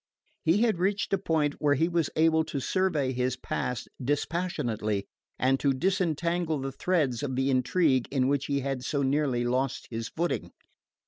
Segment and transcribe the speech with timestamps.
[0.41, 5.05] He had reached a point where he was able to survey his past dispassionately
[5.37, 9.87] and to disentangle the threads of the intrigue in which he had so nearly lost
[9.91, 10.53] his footing.